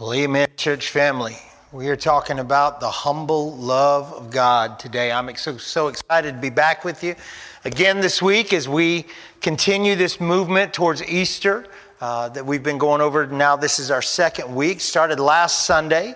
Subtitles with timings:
[0.00, 1.34] Well, amen, church family.
[1.72, 5.10] We are talking about the humble love of God today.
[5.10, 7.16] I'm so, so excited to be back with you
[7.64, 9.06] again this week as we
[9.40, 11.66] continue this movement towards Easter
[12.00, 13.26] uh, that we've been going over.
[13.26, 16.14] Now, this is our second week, started last Sunday,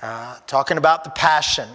[0.00, 1.68] uh, talking about the Passion.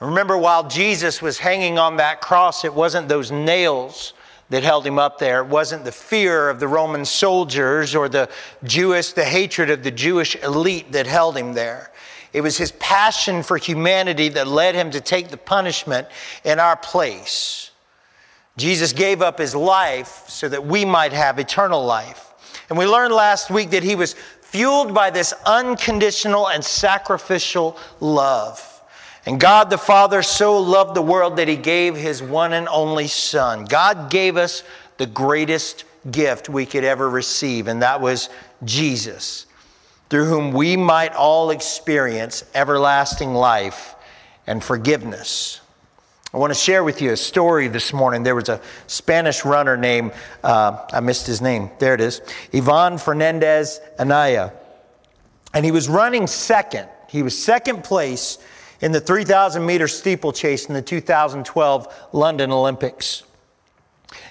[0.00, 4.12] Remember, while Jesus was hanging on that cross, it wasn't those nails
[4.50, 5.40] that held him up there.
[5.40, 8.28] It wasn't the fear of the Roman soldiers or the
[8.64, 11.90] Jewish, the hatred of the Jewish elite that held him there.
[12.32, 16.06] It was his passion for humanity that led him to take the punishment
[16.44, 17.70] in our place.
[18.56, 22.34] Jesus gave up his life so that we might have eternal life.
[22.68, 28.66] And we learned last week that he was fueled by this unconditional and sacrificial love.
[29.30, 33.06] And God the Father so loved the world that he gave his one and only
[33.06, 33.64] Son.
[33.64, 34.64] God gave us
[34.96, 38.28] the greatest gift we could ever receive, and that was
[38.64, 39.46] Jesus,
[40.08, 43.94] through whom we might all experience everlasting life
[44.48, 45.60] and forgiveness.
[46.34, 48.24] I want to share with you a story this morning.
[48.24, 50.10] There was a Spanish runner named,
[50.42, 52.20] uh, I missed his name, there it is,
[52.52, 54.50] Ivan Fernandez Anaya.
[55.54, 56.88] And he was running second.
[57.08, 58.38] He was second place
[58.80, 63.22] in the 3,000 meter steeplechase in the 2012 London Olympics.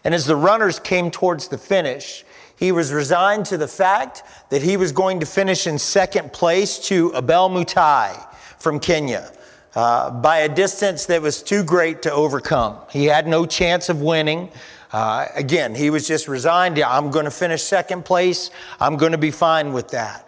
[0.03, 2.25] And as the runners came towards the finish,
[2.57, 6.77] he was resigned to the fact that he was going to finish in second place
[6.87, 8.27] to Abel Mutai
[8.59, 9.31] from Kenya
[9.75, 12.77] uh, by a distance that was too great to overcome.
[12.89, 14.51] He had no chance of winning.
[14.91, 16.77] Uh, again, he was just resigned.
[16.77, 18.49] Yeah, I'm going to finish second place.
[18.79, 20.27] I'm going to be fine with that.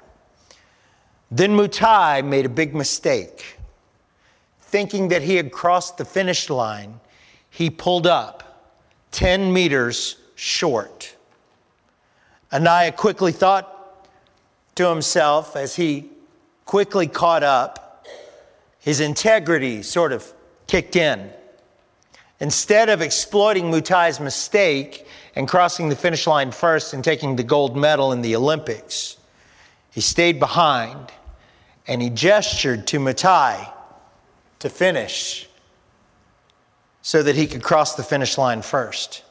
[1.32, 3.58] Then Mutai made a big mistake
[4.72, 7.02] thinking that he had crossed the finish line,
[7.50, 8.72] he pulled up
[9.12, 11.14] 10 meters short.
[12.54, 14.08] Anaya quickly thought
[14.76, 16.10] to himself as he
[16.64, 18.08] quickly caught up,
[18.80, 20.34] his integrity sort of
[20.68, 21.30] kicked in.
[22.40, 25.06] Instead of exploiting Mutai's mistake
[25.36, 29.18] and crossing the finish line first and taking the gold medal in the Olympics,
[29.92, 31.12] he stayed behind
[31.88, 33.70] and he gestured to Mutai
[34.62, 35.48] to finish
[37.02, 39.24] so that he could cross the finish line first.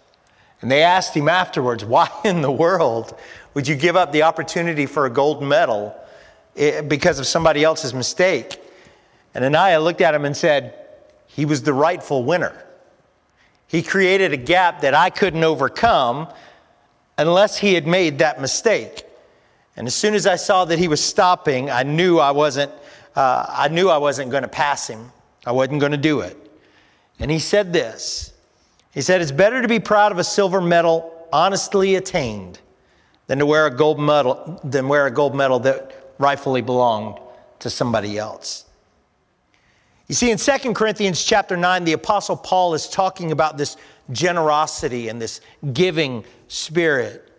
[0.60, 3.16] And they asked him afterwards, Why in the world
[3.54, 5.96] would you give up the opportunity for a gold medal
[6.56, 8.60] eh, because of somebody else's mistake?
[9.34, 10.74] And Anaya looked at him and said,
[11.26, 12.64] He was the rightful winner.
[13.66, 16.28] He created a gap that I couldn't overcome
[17.16, 19.05] unless he had made that mistake.
[19.76, 22.72] And as soon as I saw that he was stopping, I knew I wasn't,
[23.14, 25.12] uh, I knew I wasn't going to pass him.
[25.46, 26.37] I wasn't going to do it.
[27.19, 28.32] And he said this
[28.92, 32.60] He said, It's better to be proud of a silver medal honestly attained
[33.26, 37.19] than to wear a gold medal, than wear a gold medal that rightfully belonged
[37.60, 38.64] to somebody else.
[40.08, 43.76] You see, in 2 Corinthians chapter 9, the Apostle Paul is talking about this
[44.10, 45.40] generosity and this
[45.72, 47.31] giving spirit.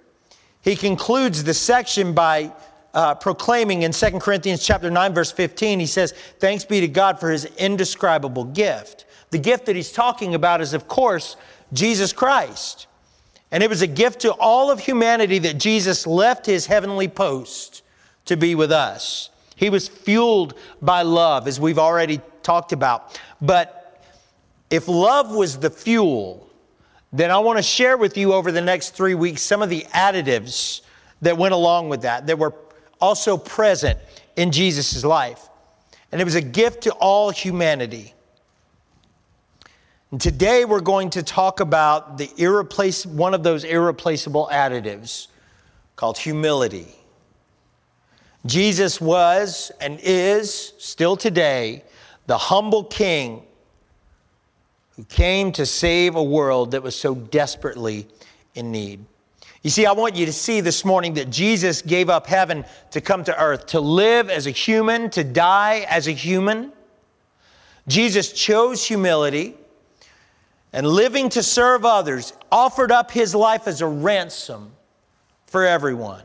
[0.62, 2.54] He concludes the section by
[2.94, 7.20] uh, proclaiming in 2 Corinthians chapter 9 verse 15 he says thanks be to God
[7.20, 9.06] for his indescribable gift.
[9.30, 11.38] The gift that he's talking about is of course
[11.74, 12.88] Jesus Christ.
[13.52, 17.84] And it was a gift to all of humanity that Jesus left his heavenly post
[18.26, 19.30] to be with us.
[19.56, 23.20] He was fueled by love as we've already talked about.
[23.42, 24.02] But
[24.70, 26.50] if love was the fuel,
[27.12, 29.86] then I want to share with you over the next 3 weeks some of the
[29.94, 30.82] additives
[31.22, 32.54] that went along with that that were
[33.02, 34.00] also present
[34.36, 35.50] in Jesus' life.
[36.12, 38.14] And it was a gift to all humanity.
[40.12, 45.28] And today we're going to talk about the irreplace, one of those irreplaceable additives
[45.96, 46.88] called humility.
[48.46, 51.84] Jesus was and is still today
[52.28, 53.44] the humble king
[54.96, 58.08] who came to save a world that was so desperately
[58.56, 59.06] in need.
[59.64, 63.02] You see, I want you to see this morning that Jesus gave up heaven to
[63.02, 66.72] come to earth, to live as a human, to die as a human.
[67.88, 69.56] Jesus chose humility
[70.74, 74.72] and living to serve others, offered up his life as a ransom
[75.46, 76.24] for everyone.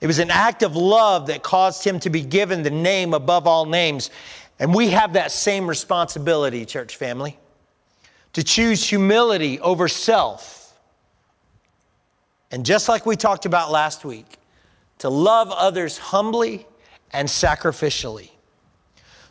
[0.00, 3.46] It was an act of love that caused him to be given the name above
[3.46, 4.10] all names.
[4.60, 7.38] And we have that same responsibility, church family,
[8.34, 10.63] to choose humility over self
[12.50, 14.38] and just like we talked about last week,
[14.98, 16.66] to love others humbly
[17.12, 18.30] and sacrificially.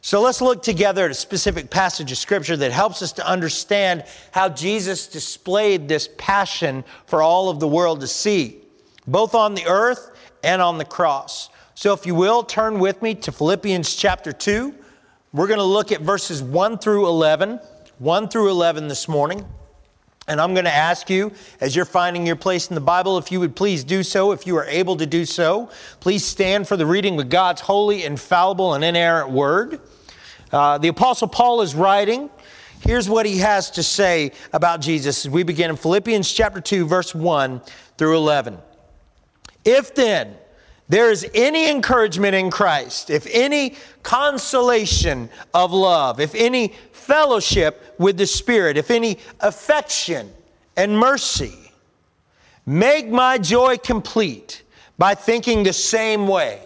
[0.01, 4.03] So let's look together at a specific passage of scripture that helps us to understand
[4.31, 8.57] how Jesus displayed this passion for all of the world to see,
[9.07, 10.11] both on the earth
[10.43, 11.49] and on the cross.
[11.73, 14.75] So if you will, turn with me to Philippians chapter 2.
[15.31, 17.61] We're going to look at verses 1 through 11,
[17.99, 19.45] 1 through 11 this morning.
[20.27, 23.31] And I'm going to ask you, as you're finding your place in the Bible, if
[23.31, 25.69] you would please do so, if you are able to do so.
[25.99, 29.81] Please stand for the reading of God's holy, infallible, and inerrant word.
[30.51, 32.29] Uh, the Apostle Paul is writing.
[32.81, 37.13] Here's what he has to say about Jesus we begin in Philippians chapter 2, verse
[37.13, 37.61] 1
[37.97, 38.57] through 11.
[39.65, 40.35] If then
[40.89, 48.17] there is any encouragement in Christ, if any consolation of love, if any fellowship with
[48.17, 50.31] the Spirit, if any affection
[50.75, 51.71] and mercy,
[52.65, 54.63] make my joy complete
[54.97, 56.61] by thinking the same way,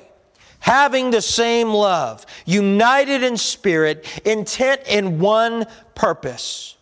[0.59, 5.65] having the same love, united in spirit, intent in one
[5.95, 6.75] purpose.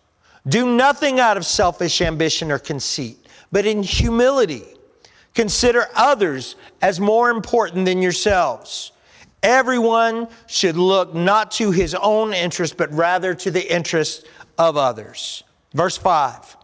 [0.47, 3.17] Do nothing out of selfish ambition or conceit,
[3.51, 4.74] but in humility
[5.35, 8.93] Consider others as more important than yourselves.
[9.43, 14.25] Everyone should look not to his own interest, but rather to the interest
[14.57, 15.43] of others.
[15.73, 16.57] Verse 5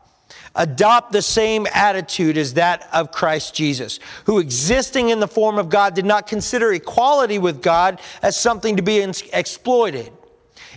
[0.55, 5.69] Adopt the same attitude as that of Christ Jesus, who existing in the form of
[5.69, 8.99] God did not consider equality with God as something to be
[9.31, 10.11] exploited.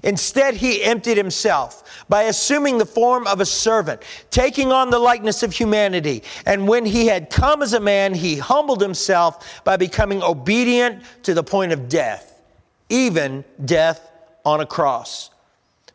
[0.05, 5.43] Instead, he emptied himself by assuming the form of a servant, taking on the likeness
[5.43, 6.23] of humanity.
[6.45, 11.33] And when he had come as a man, he humbled himself by becoming obedient to
[11.33, 12.43] the point of death,
[12.91, 14.11] even death
[14.45, 15.31] on a cross.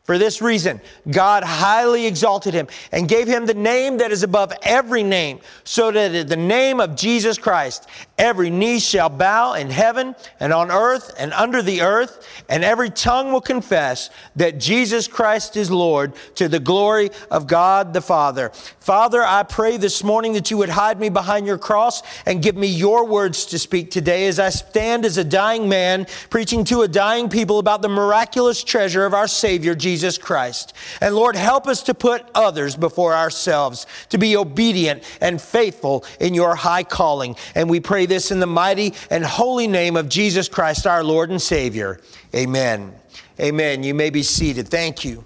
[0.09, 0.81] For this reason,
[1.11, 5.91] God highly exalted him and gave him the name that is above every name, so
[5.91, 7.87] that at the name of Jesus Christ,
[8.19, 12.91] every knee shall bow in heaven and on earth and under the earth, and every
[12.91, 18.51] tongue will confess that Jesus Christ is Lord to the glory of God the Father.
[18.79, 22.55] Father, I pray this morning that you would hide me behind your cross and give
[22.55, 26.81] me your words to speak today as I stand as a dying man preaching to
[26.81, 30.19] a dying people about the miraculous treasure of our Savior, Jesus.
[30.19, 30.73] Christ.
[31.01, 36.33] And Lord, help us to put others before ourselves, to be obedient and faithful in
[36.33, 37.35] your high calling.
[37.55, 41.29] And we pray this in the mighty and holy name of Jesus Christ, our Lord
[41.29, 42.01] and Savior.
[42.35, 42.93] Amen.
[43.39, 43.83] Amen.
[43.83, 44.67] You may be seated.
[44.67, 45.23] Thank you.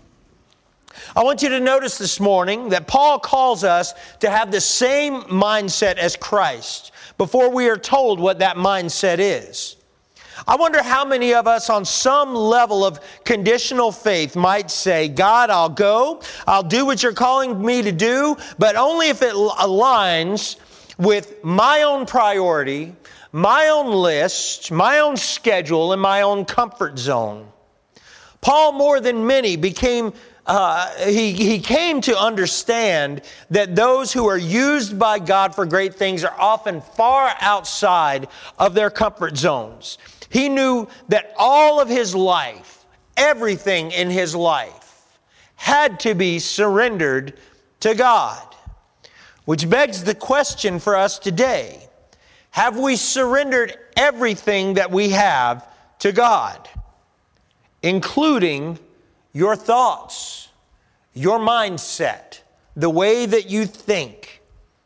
[1.15, 5.21] I want you to notice this morning that Paul calls us to have the same
[5.23, 9.75] mindset as Christ before we are told what that mindset is.
[10.47, 15.49] I wonder how many of us, on some level of conditional faith, might say, God,
[15.49, 20.57] I'll go, I'll do what you're calling me to do, but only if it aligns
[21.03, 22.95] with my own priority,
[23.31, 27.47] my own list, my own schedule, and my own comfort zone.
[28.41, 30.13] Paul, more than many, became
[30.45, 35.95] uh, he, he came to understand that those who are used by God for great
[35.95, 38.27] things are often far outside
[38.59, 39.97] of their comfort zones.
[40.29, 45.17] He knew that all of his life, everything in his life,
[45.55, 47.39] had to be surrendered
[47.79, 48.52] to God.
[49.45, 51.87] Which begs the question for us today
[52.51, 55.67] Have we surrendered everything that we have
[55.99, 56.69] to God,
[57.81, 58.79] including
[59.33, 60.49] your thoughts,
[61.13, 62.39] your mindset,
[62.75, 64.41] the way that you think?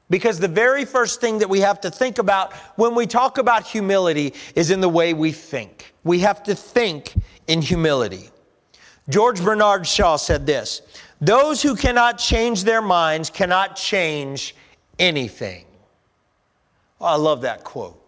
[0.10, 3.68] Because the very first thing that we have to think about when we talk about
[3.68, 5.94] humility is in the way we think.
[6.06, 7.14] We have to think
[7.48, 8.30] in humility.
[9.10, 10.82] George Bernard Shaw said this
[11.20, 14.56] Those who cannot change their minds cannot change
[15.00, 15.66] anything.
[17.02, 18.02] Oh, I love that quote.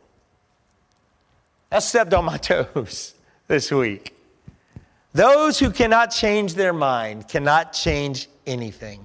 [1.70, 3.16] That stepped on my toes
[3.48, 4.16] this week.
[5.14, 9.04] Those who cannot change their mind cannot change anything.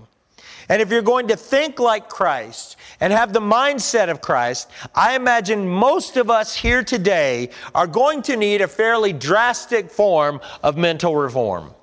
[0.69, 5.15] And if you're going to think like Christ and have the mindset of Christ, I
[5.15, 10.77] imagine most of us here today are going to need a fairly drastic form of
[10.77, 11.75] mental reform.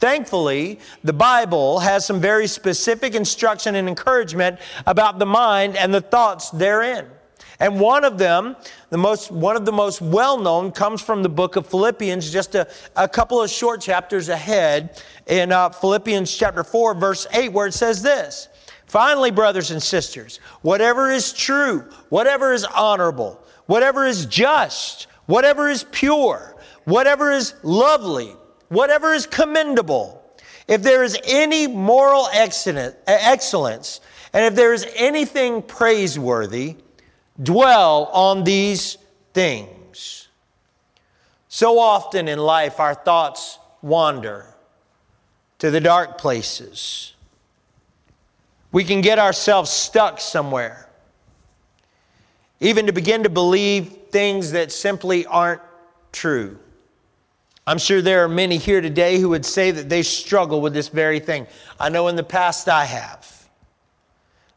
[0.00, 6.00] Thankfully, the Bible has some very specific instruction and encouragement about the mind and the
[6.00, 7.06] thoughts therein.
[7.60, 8.56] And one of them,
[8.88, 12.54] the most, one of the most well known, comes from the book of Philippians, just
[12.54, 12.66] a,
[12.96, 17.74] a couple of short chapters ahead in uh, Philippians chapter 4, verse 8, where it
[17.74, 18.48] says this
[18.86, 25.84] Finally, brothers and sisters, whatever is true, whatever is honorable, whatever is just, whatever is
[25.92, 28.34] pure, whatever is lovely,
[28.70, 30.24] whatever is commendable,
[30.66, 34.00] if there is any moral excellence,
[34.32, 36.76] and if there is anything praiseworthy,
[37.42, 38.96] dwell on these
[39.34, 40.28] things.
[41.48, 44.46] So often in life, our thoughts wander
[45.58, 47.14] to the dark places.
[48.70, 50.88] We can get ourselves stuck somewhere.
[52.60, 55.62] Even to begin to believe things that simply aren't
[56.12, 56.58] true.
[57.70, 60.88] I'm sure there are many here today who would say that they struggle with this
[60.88, 61.46] very thing.
[61.78, 63.48] I know in the past I have.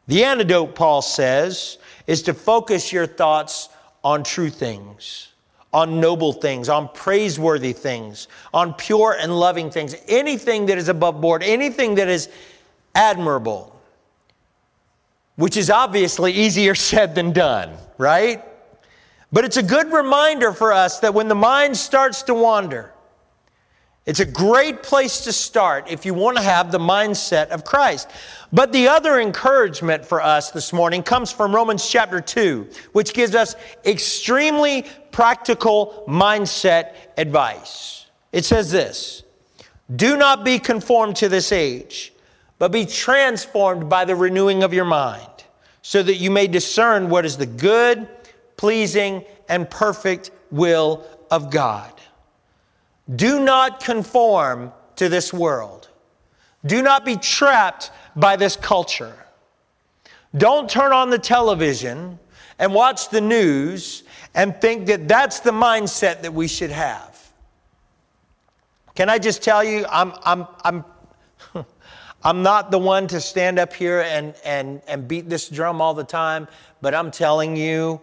[0.08, 1.78] The antidote, Paul says,
[2.08, 3.68] is to focus your thoughts
[4.02, 5.28] on true things,
[5.72, 11.20] on noble things, on praiseworthy things, on pure and loving things, anything that is above
[11.20, 12.28] board, anything that is
[12.96, 13.80] admirable,
[15.36, 18.42] which is obviously easier said than done, right?
[19.30, 22.90] But it's a good reminder for us that when the mind starts to wander,
[24.06, 28.10] it's a great place to start if you want to have the mindset of Christ.
[28.52, 33.34] But the other encouragement for us this morning comes from Romans chapter 2, which gives
[33.34, 33.56] us
[33.86, 38.06] extremely practical mindset advice.
[38.30, 39.22] It says this
[39.96, 42.12] Do not be conformed to this age,
[42.58, 45.44] but be transformed by the renewing of your mind,
[45.80, 48.06] so that you may discern what is the good,
[48.58, 51.93] pleasing, and perfect will of God.
[53.12, 55.88] Do not conform to this world.
[56.64, 59.14] Do not be trapped by this culture.
[60.36, 62.18] Don't turn on the television
[62.58, 67.14] and watch the news and think that that's the mindset that we should have.
[68.94, 70.84] Can I just tell you, I'm, I'm, I'm,
[72.24, 75.94] I'm not the one to stand up here and, and, and beat this drum all
[75.94, 76.48] the time,
[76.80, 78.00] but I'm telling you,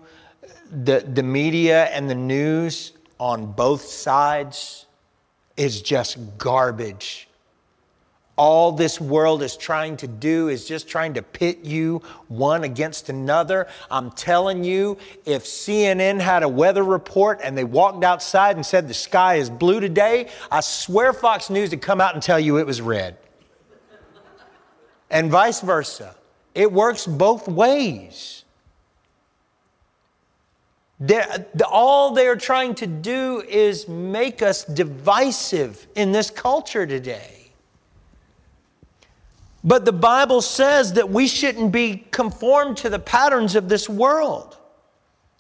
[0.70, 4.86] the, the media and the news on both sides
[5.62, 7.28] is just garbage.
[8.36, 13.10] All this world is trying to do is just trying to pit you one against
[13.10, 13.68] another.
[13.92, 18.88] I'm telling you, if CNN had a weather report and they walked outside and said
[18.88, 22.58] the sky is blue today, I swear Fox News would come out and tell you
[22.58, 23.18] it was red.
[25.12, 26.16] and vice versa.
[26.56, 28.41] It works both ways.
[31.04, 37.52] They're, all they're trying to do is make us divisive in this culture today.
[39.64, 44.58] But the Bible says that we shouldn't be conformed to the patterns of this world.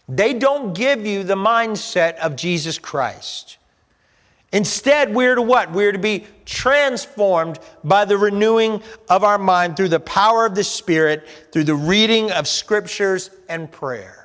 [0.09, 3.57] They don't give you the mindset of Jesus Christ.
[4.51, 5.71] Instead, we're to what?
[5.71, 10.63] We're to be transformed by the renewing of our mind through the power of the
[10.63, 14.20] Spirit, through the reading of scriptures and prayer.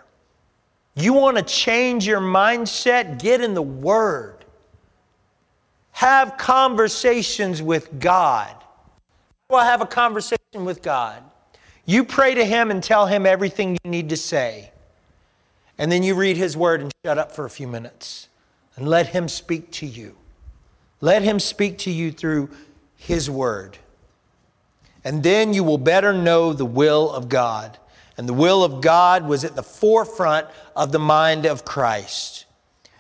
[0.97, 3.21] You want to change your mindset?
[3.21, 4.45] Get in the Word.
[5.93, 8.55] Have conversations with God.
[9.51, 11.23] Well, have a conversation with God.
[11.85, 14.73] You pray to Him and tell Him everything you need to say.
[15.79, 18.29] And then you read His Word and shut up for a few minutes
[18.75, 20.17] and let Him speak to you.
[21.03, 22.49] Let Him speak to you through
[22.97, 23.79] His Word.
[25.05, 27.79] And then you will better know the will of God
[28.17, 32.47] and the will of God was at the forefront of the mind of Christ.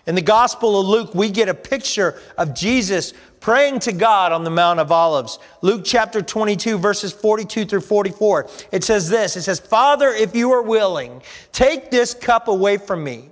[0.07, 4.45] In the Gospel of Luke, we get a picture of Jesus praying to God on
[4.45, 5.39] the Mount of Olives.
[5.63, 8.49] Luke chapter 22, verses 42 through 44.
[8.71, 13.03] It says this It says, Father, if you are willing, take this cup away from
[13.03, 13.31] me.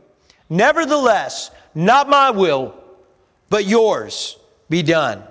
[0.50, 2.74] Nevertheless, not my will,
[3.50, 4.36] but yours
[4.68, 5.22] be done.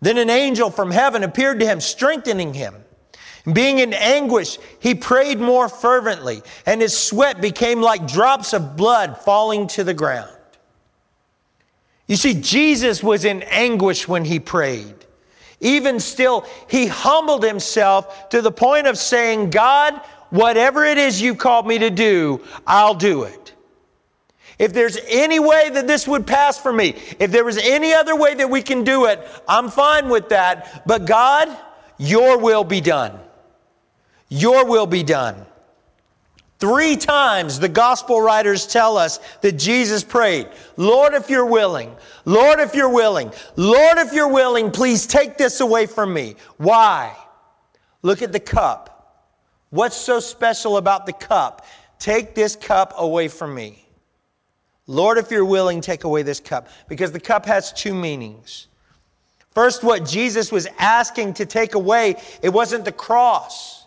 [0.00, 2.83] Then an angel from heaven appeared to him, strengthening him.
[3.52, 9.18] Being in anguish, he prayed more fervently, and his sweat became like drops of blood
[9.18, 10.30] falling to the ground.
[12.06, 14.94] You see, Jesus was in anguish when he prayed.
[15.60, 19.94] Even still, he humbled himself to the point of saying, God,
[20.30, 23.54] whatever it is you called me to do, I'll do it.
[24.58, 28.16] If there's any way that this would pass for me, if there was any other
[28.16, 30.86] way that we can do it, I'm fine with that.
[30.86, 31.54] But God,
[31.98, 33.18] your will be done.
[34.28, 35.46] Your will be done.
[36.58, 42.60] Three times the gospel writers tell us that Jesus prayed, Lord, if you're willing, Lord,
[42.60, 46.36] if you're willing, Lord, if you're willing, please take this away from me.
[46.56, 47.14] Why?
[48.02, 48.90] Look at the cup.
[49.70, 51.66] What's so special about the cup?
[51.98, 53.84] Take this cup away from me.
[54.86, 56.68] Lord, if you're willing, take away this cup.
[56.88, 58.68] Because the cup has two meanings.
[59.50, 63.83] First, what Jesus was asking to take away, it wasn't the cross.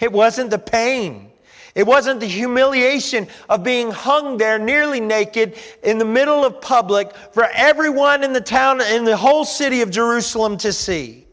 [0.00, 1.30] It wasn't the pain.
[1.74, 7.14] It wasn't the humiliation of being hung there nearly naked in the middle of public
[7.32, 11.26] for everyone in the town, in the whole city of Jerusalem to see.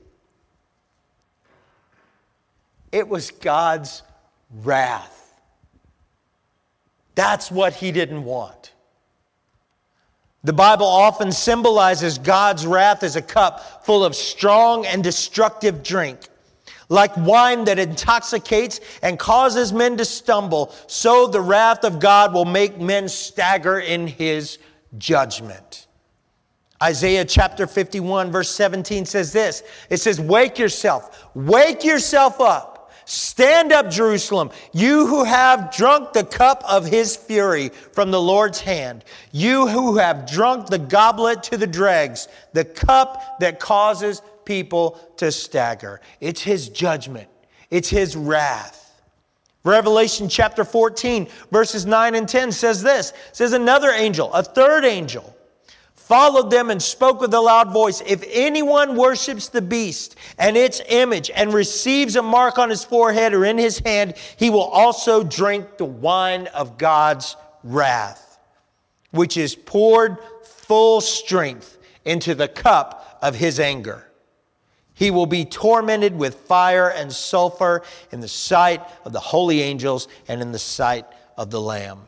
[2.92, 4.04] It was God's
[4.64, 5.14] wrath.
[7.16, 8.74] That's what he didn't want.
[10.44, 16.20] The Bible often symbolizes God's wrath as a cup full of strong and destructive drink
[16.90, 22.46] Like wine that intoxicates and causes men to stumble, so the wrath of God will
[22.46, 24.58] make men stagger in his
[24.98, 25.88] judgment.
[26.82, 32.78] Isaiah chapter 51, verse 17 says this It says, Wake yourself, wake yourself up.
[33.10, 38.60] Stand up, Jerusalem, you who have drunk the cup of his fury from the Lord's
[38.60, 44.98] hand, you who have drunk the goblet to the dregs, the cup that causes people
[45.18, 46.00] to stagger.
[46.22, 47.28] It's his judgment,
[47.70, 48.86] it's his wrath.
[49.64, 55.36] Revelation chapter 14, verses 9 and 10 says this says, Another angel, a third angel,
[55.94, 60.82] followed them and spoke with a loud voice If anyone worships the beast and its
[60.88, 65.22] image and receives a mark on his forehead or in his hand, he will also
[65.22, 68.40] drink the wine of God's wrath,
[69.12, 74.07] which is poured full strength into the cup of his anger.
[74.98, 80.08] He will be tormented with fire and sulfur in the sight of the holy angels
[80.28, 81.06] and in the sight
[81.38, 82.08] of the Lamb.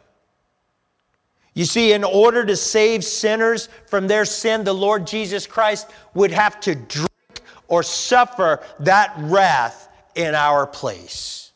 [1.54, 6.32] You see, in order to save sinners from their sin, the Lord Jesus Christ would
[6.32, 11.52] have to drink or suffer that wrath in our place.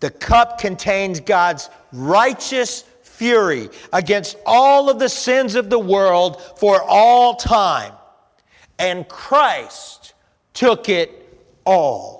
[0.00, 6.80] The cup contains God's righteous fury against all of the sins of the world for
[6.82, 7.92] all time
[8.78, 10.14] and Christ
[10.54, 11.10] took it
[11.64, 12.18] all.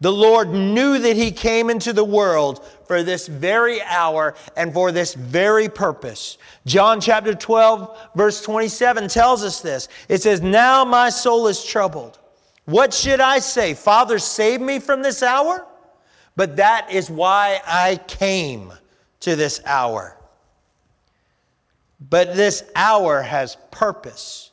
[0.00, 4.92] The Lord knew that He came into the world for this very hour and for
[4.92, 6.36] this very purpose.
[6.66, 9.88] John chapter 12, verse 27 tells us this.
[10.08, 12.18] It says, Now my soul is troubled.
[12.66, 13.74] What should I say?
[13.74, 15.66] Father, save me from this hour?
[16.36, 18.72] But that is why I came
[19.20, 20.18] to this hour.
[22.10, 24.50] But this hour has purpose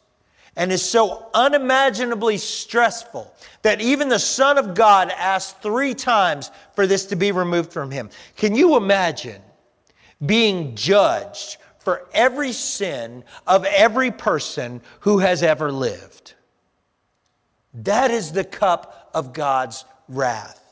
[0.62, 6.86] and is so unimaginably stressful that even the Son of God asked three times for
[6.86, 8.12] this to be removed from him.
[8.36, 9.41] Can you imagine
[10.24, 16.36] being judged for every sin of every person who has ever lived?
[17.74, 20.63] That is the cup of God's wrath.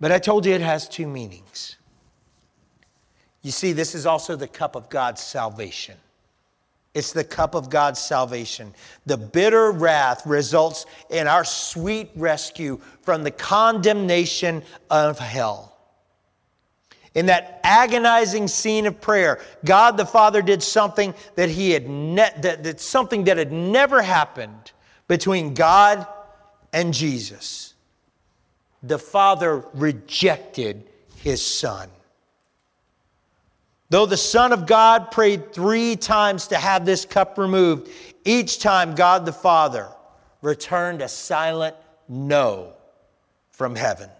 [0.00, 1.76] But I told you it has two meanings.
[3.40, 5.94] You see, this is also the cup of God's salvation.
[6.94, 8.72] It's the cup of God's salvation.
[9.04, 15.76] The bitter wrath results in our sweet rescue from the condemnation of hell.
[17.14, 22.32] In that agonizing scene of prayer, God the Father did something that he had ne-
[22.40, 24.72] that, that something that had never happened
[25.06, 26.06] between God
[26.72, 27.74] and Jesus.
[28.82, 31.88] The Father rejected his son.
[33.94, 37.88] Though the Son of God prayed three times to have this cup removed,
[38.24, 39.86] each time God the Father
[40.42, 41.76] returned a silent
[42.08, 42.72] no
[43.50, 44.10] from heaven.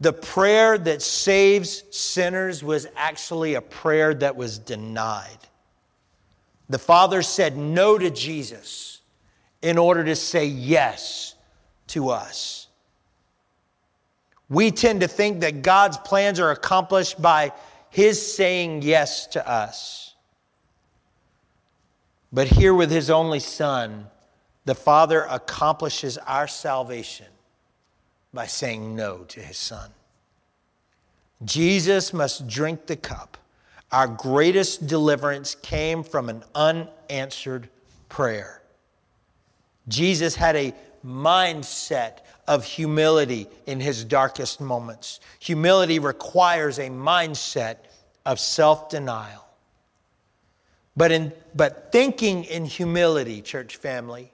[0.00, 5.28] The prayer that saves sinners was actually a prayer that was denied.
[6.68, 9.02] The Father said no to Jesus
[9.62, 11.36] in order to say yes
[11.86, 12.61] to us.
[14.52, 17.52] We tend to think that God's plans are accomplished by
[17.88, 20.14] His saying yes to us.
[22.30, 24.08] But here with His only Son,
[24.66, 27.28] the Father accomplishes our salvation
[28.34, 29.88] by saying no to His Son.
[31.42, 33.38] Jesus must drink the cup.
[33.90, 37.70] Our greatest deliverance came from an unanswered
[38.10, 38.60] prayer.
[39.88, 45.20] Jesus had a mindset of humility in his darkest moments.
[45.40, 47.76] Humility requires a mindset
[48.26, 49.44] of self denial.
[50.96, 54.30] But, in, but thinking in humility, church family,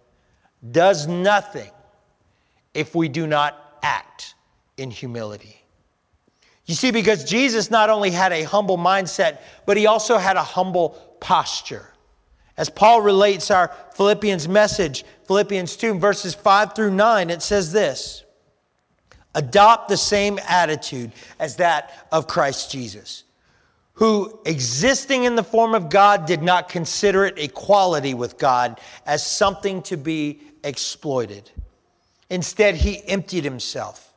[0.68, 1.70] does nothing
[2.74, 4.34] if we do not act
[4.76, 5.62] in humility.
[6.66, 10.42] You see, because Jesus not only had a humble mindset, but he also had a
[10.42, 10.90] humble
[11.20, 11.86] posture.
[12.56, 18.24] As Paul relates our Philippians message, Philippians 2, verses 5 through 9, it says this
[19.34, 23.24] Adopt the same attitude as that of Christ Jesus,
[23.92, 29.24] who, existing in the form of God, did not consider it equality with God as
[29.24, 31.50] something to be exploited.
[32.30, 34.14] Instead, he emptied himself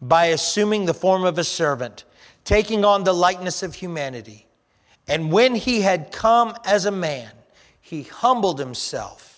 [0.00, 2.04] by assuming the form of a servant,
[2.44, 4.46] taking on the likeness of humanity.
[5.08, 7.32] And when he had come as a man,
[7.80, 9.31] he humbled himself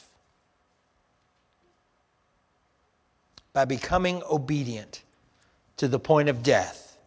[3.55, 5.03] by becoming obedient
[5.79, 6.99] to the point of death,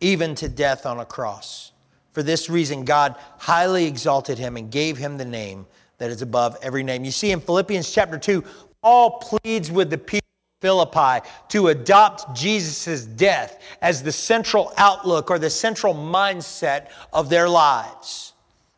[0.00, 1.72] even to death on a cross.
[2.12, 5.66] For this reason, God highly exalted him and gave him the name
[5.98, 7.04] that is above every name.
[7.04, 8.42] You see, in Philippians chapter 2,
[8.82, 15.30] Paul pleads with the people of Philippi to adopt Jesus' death as the central outlook
[15.30, 18.32] or the central mindset of their lives.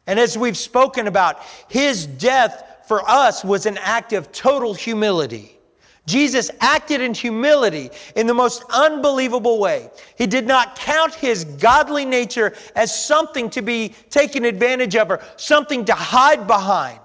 [0.07, 5.60] And as we've spoken about, his death for us was an act of total humility.
[6.07, 9.91] Jesus acted in humility in the most unbelievable way.
[10.17, 15.23] He did not count his godly nature as something to be taken advantage of or
[15.37, 17.01] something to hide behind.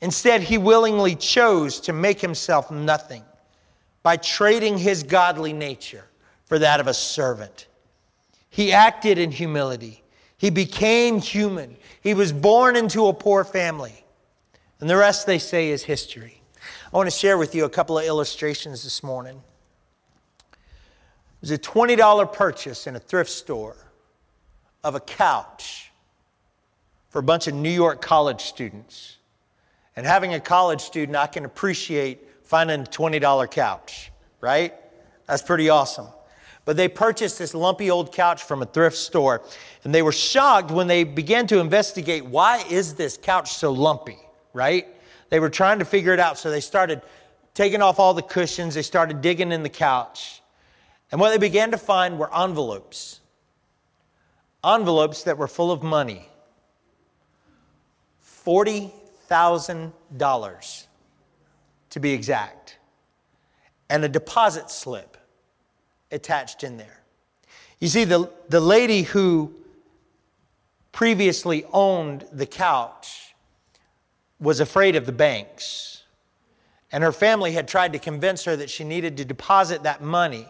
[0.00, 3.24] Instead, he willingly chose to make himself nothing
[4.02, 6.04] by trading his godly nature
[6.44, 7.66] for that of a servant.
[8.48, 10.02] He acted in humility.
[10.38, 11.76] He became human.
[12.00, 14.04] He was born into a poor family.
[14.80, 16.40] And the rest, they say, is history.
[16.92, 19.42] I want to share with you a couple of illustrations this morning.
[20.52, 20.56] It
[21.40, 23.76] was a $20 purchase in a thrift store
[24.84, 25.90] of a couch
[27.08, 29.16] for a bunch of New York college students.
[29.96, 34.72] And having a college student, I can appreciate finding a $20 couch, right?
[35.26, 36.06] That's pretty awesome.
[36.64, 39.42] But they purchased this lumpy old couch from a thrift store,
[39.82, 44.18] and they were shocked when they began to investigate why is this couch so lumpy,
[44.52, 44.86] right?
[45.28, 47.02] They were trying to figure it out, so they started
[47.54, 50.42] taking off all the cushions, they started digging in the couch.
[51.10, 53.20] And what they began to find were envelopes.
[54.64, 56.28] Envelopes that were full of money.
[58.24, 60.86] $40,000
[61.90, 62.78] to be exact.
[63.88, 65.16] And a deposit slip
[66.10, 67.00] attached in there.
[67.80, 69.54] You see, the, the lady who
[70.92, 73.25] previously owned the couch
[74.40, 76.04] was afraid of the banks.
[76.92, 80.46] And her family had tried to convince her that she needed to deposit that money.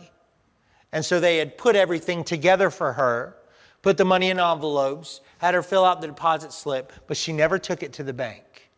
[0.92, 3.36] And so they had put everything together for her,
[3.82, 7.58] put the money in envelopes, had her fill out the deposit slip, but she never
[7.58, 8.70] took it to the bank.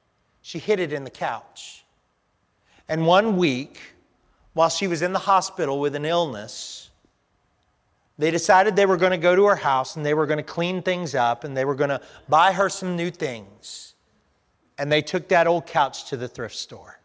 [0.42, 1.84] She hid it in the couch.
[2.88, 3.78] And one week,
[4.54, 6.90] while she was in the hospital with an illness,
[8.16, 10.42] they decided they were going to go to her house and they were going to
[10.42, 13.87] clean things up and they were going to buy her some new things.
[14.78, 17.00] And they took that old couch to the thrift store.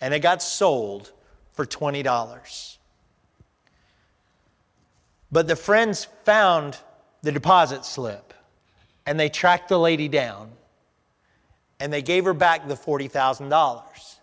[0.00, 1.12] And it got sold
[1.52, 2.76] for $20.
[5.32, 6.78] But the friends found
[7.22, 8.32] the deposit slip
[9.04, 10.50] and they tracked the lady down
[11.80, 14.16] and they gave her back the $40,000.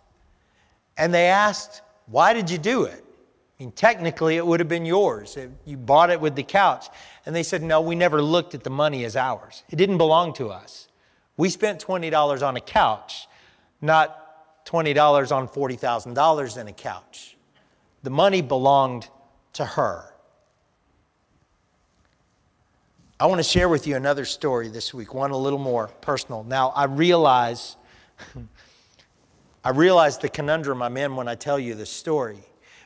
[0.96, 3.04] And they asked, Why did you do it?
[3.58, 5.36] I mean, technically, it would have been yours.
[5.36, 6.86] If you bought it with the couch.
[7.26, 9.62] And they said, No, we never looked at the money as ours.
[9.70, 10.88] It didn't belong to us.
[11.36, 13.28] We spent $20 on a couch,
[13.80, 17.36] not $20 on $40,000 in a couch.
[18.02, 19.08] The money belonged
[19.54, 20.14] to her.
[23.18, 26.44] I want to share with you another story this week, one a little more personal.
[26.44, 27.76] Now, I realize
[29.64, 32.40] I realize the conundrum I'm in when I tell you this story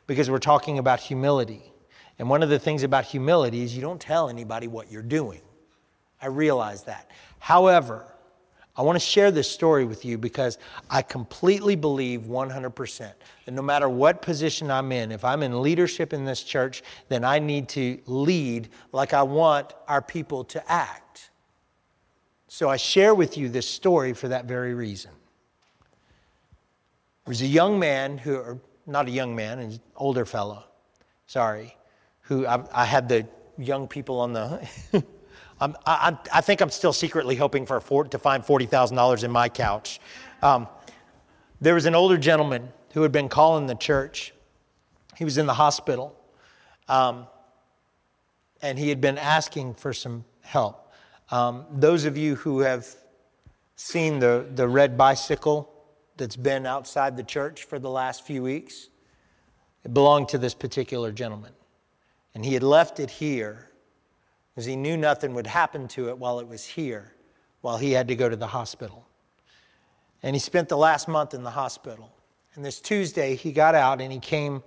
[0.07, 1.73] because we're talking about humility.
[2.21, 5.41] And one of the things about humility is you don't tell anybody what you're doing.
[6.23, 7.11] I realize that.
[7.41, 8.05] However,
[8.79, 10.57] I want to share this story with you because
[10.88, 12.99] I completely believe 100%
[13.45, 17.25] that no matter what position I'm in, if I'm in leadership in this church, then
[17.25, 21.31] I need to lead like I want our people to act.
[22.47, 25.11] So I share with you this story for that very reason.
[27.25, 30.64] There was a young man who, or not a young man, an older fellow,
[31.27, 31.77] sorry,
[32.21, 33.27] who I, I had the
[33.59, 34.69] young people on the
[35.61, 40.01] I, I, think I'm still secretly hoping for, for to find $40,000 in my couch.
[40.40, 40.68] Um,
[41.61, 44.33] there was an older gentleman who had been calling the church.
[45.16, 46.16] He was in the hospital,
[46.88, 47.27] um,
[48.62, 50.92] and he had been asking for some help.
[51.31, 52.87] Um, those of you who have
[53.75, 55.73] seen the, the red bicycle
[56.16, 58.88] that's been outside the church for the last few weeks,
[59.85, 61.53] it belonged to this particular gentleman.
[62.35, 63.68] And he had left it here
[64.59, 67.12] because he knew nothing would happen to it while it was here,
[67.61, 69.07] while he had to go to the hospital.
[70.21, 72.11] And he spent the last month in the hospital.
[72.57, 74.64] And this Tuesday, he got out and he came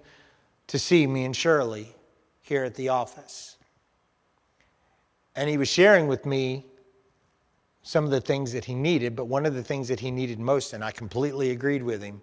[0.68, 1.94] to see me and Shirley
[2.40, 3.58] here at the office.
[5.36, 6.66] And he was sharing with me
[7.84, 10.40] some of the things that he needed, but one of the things that he needed
[10.40, 12.22] most, and I completely agreed with him,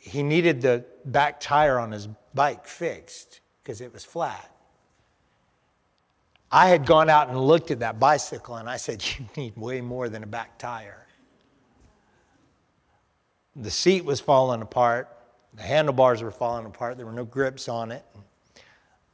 [0.00, 4.55] he needed the back tire on his bike fixed because it was flat.
[6.50, 9.80] I had gone out and looked at that bicycle and I said, You need way
[9.80, 11.06] more than a back tire.
[13.54, 15.08] The seat was falling apart,
[15.54, 18.04] the handlebars were falling apart, there were no grips on it.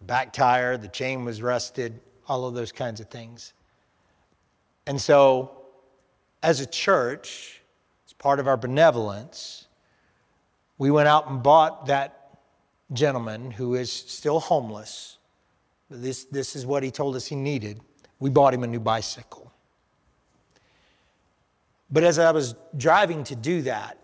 [0.00, 3.52] Back tire, the chain was rusted, all of those kinds of things.
[4.84, 5.62] And so,
[6.42, 7.62] as a church,
[8.04, 9.68] as part of our benevolence,
[10.76, 12.40] we went out and bought that
[12.92, 15.18] gentleman who is still homeless.
[15.92, 17.80] This, this is what he told us he needed.
[18.18, 19.52] We bought him a new bicycle.
[21.90, 23.98] But as I was driving to do that,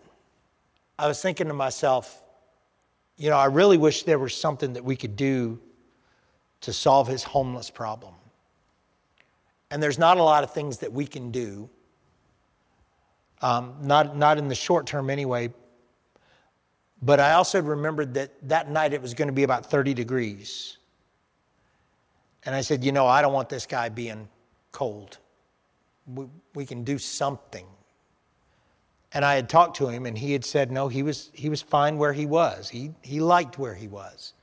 [0.99, 2.23] I was thinking to myself,
[3.17, 5.59] you know, I really wish there was something that we could do
[6.63, 8.15] to solve his homeless problem.
[9.71, 11.69] And there's not a lot of things that we can do,
[13.43, 15.53] um, not, not in the short term anyway.
[17.01, 20.78] But I also remembered that that night it was going to be about 30 degrees.
[22.45, 24.29] And I said, you know, I don't want this guy being
[24.73, 25.19] cold.
[26.07, 27.67] We, we can do something.
[29.13, 31.63] And I had talked to him, and he had said, no, he was, he was
[31.63, 32.69] fine where he was.
[32.69, 34.35] He, he liked where he was.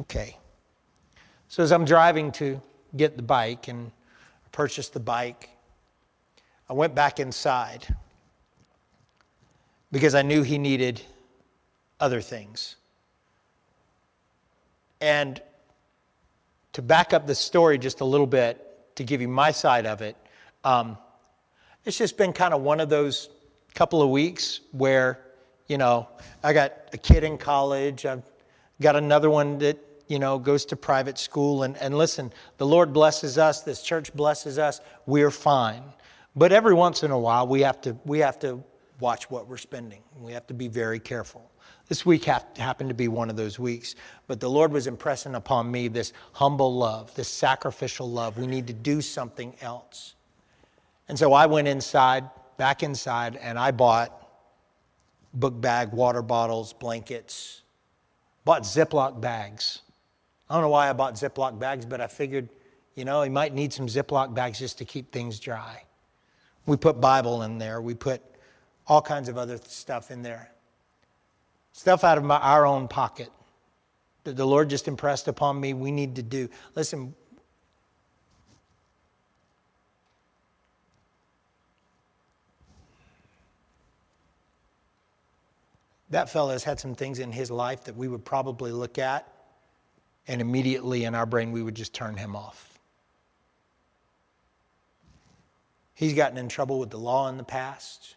[0.00, 0.36] Okay.
[1.48, 2.60] So as I'm driving to
[2.96, 3.90] get the bike and
[4.52, 5.50] purchase the bike,
[6.70, 7.86] I went back inside
[9.90, 11.00] because I knew he needed
[11.98, 12.76] other things.
[15.00, 15.40] And
[16.78, 20.00] to back up the story just a little bit, to give you my side of
[20.00, 20.16] it,
[20.62, 20.96] um,
[21.84, 23.30] it's just been kind of one of those
[23.74, 25.18] couple of weeks where,
[25.66, 26.06] you know,
[26.40, 28.22] I got a kid in college, I've
[28.80, 31.64] got another one that you know, goes to private school.
[31.64, 35.82] And, and listen, the Lord blesses us, this church blesses us, we're fine.
[36.36, 38.62] But every once in a while, we have to, we have to
[39.00, 40.02] watch what we're spending.
[40.20, 41.50] We have to be very careful.
[41.88, 43.94] This week happened to be one of those weeks,
[44.26, 48.36] but the Lord was impressing upon me this humble love, this sacrificial love.
[48.36, 50.14] We need to do something else.
[51.08, 54.12] And so I went inside, back inside, and I bought
[55.32, 57.62] book bag, water bottles, blankets,
[58.44, 59.80] bought Ziploc bags.
[60.50, 62.50] I don't know why I bought Ziploc bags, but I figured,
[62.96, 65.84] you know, he might need some Ziploc bags just to keep things dry.
[66.66, 67.80] We put Bible in there.
[67.80, 68.20] We put
[68.86, 70.50] all kinds of other stuff in there.
[71.72, 73.30] Stuff out of my, our own pocket
[74.24, 76.48] that the Lord just impressed upon me we need to do.
[76.74, 77.14] Listen,
[86.10, 89.30] that fellow has had some things in his life that we would probably look at
[90.26, 92.78] and immediately in our brain we would just turn him off.
[95.94, 98.14] He's gotten in trouble with the law in the past.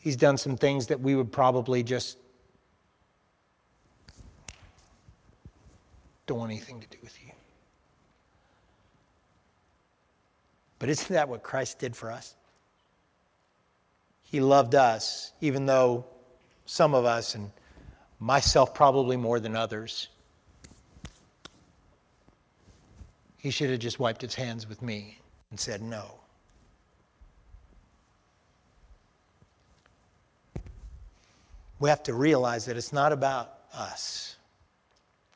[0.00, 2.18] He's done some things that we would probably just
[6.26, 7.30] don't want anything to do with you.
[10.78, 12.34] But isn't that what Christ did for us?
[14.22, 16.06] He loved us, even though
[16.66, 17.50] some of us, and
[18.18, 20.08] myself probably more than others,
[23.40, 25.18] He should have just wiped his hands with me
[25.50, 26.19] and said no.
[31.80, 34.36] We have to realize that it's not about us.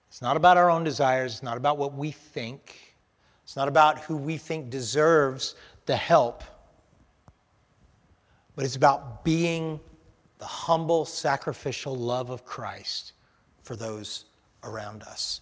[0.08, 1.32] It's not about our own desires.
[1.32, 2.94] It's not about what we think.
[3.42, 6.44] It's not about who we think deserves the help.
[8.54, 9.80] But it's about being
[10.38, 13.12] the humble, sacrificial love of Christ
[13.62, 14.26] for those
[14.62, 15.40] around us.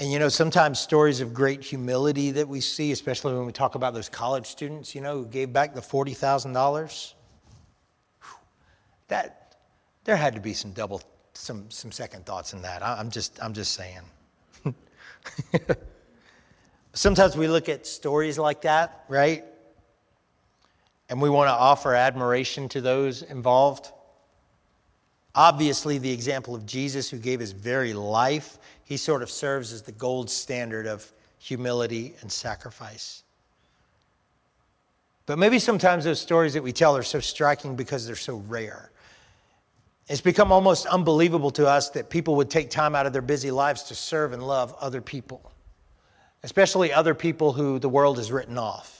[0.00, 3.74] And you know, sometimes stories of great humility that we see, especially when we talk
[3.74, 7.14] about those college students, you know, who gave back the $40,000,
[9.08, 9.56] that
[10.04, 11.02] there had to be some double,
[11.34, 12.82] some, some second thoughts in that.
[12.84, 14.02] I'm just, I'm just saying.
[16.92, 19.44] Sometimes we look at stories like that, right?
[21.08, 23.90] And we want to offer admiration to those involved.
[25.38, 29.82] Obviously, the example of Jesus, who gave his very life, he sort of serves as
[29.82, 33.22] the gold standard of humility and sacrifice.
[35.26, 38.90] But maybe sometimes those stories that we tell are so striking because they're so rare.
[40.08, 43.52] It's become almost unbelievable to us that people would take time out of their busy
[43.52, 45.52] lives to serve and love other people,
[46.42, 48.97] especially other people who the world has written off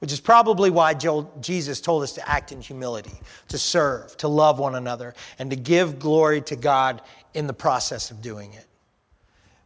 [0.00, 4.58] which is probably why Jesus told us to act in humility, to serve, to love
[4.58, 7.02] one another, and to give glory to God
[7.34, 8.66] in the process of doing it.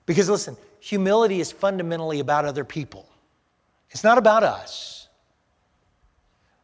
[0.07, 3.09] Because listen, humility is fundamentally about other people,
[3.91, 5.09] it's not about us.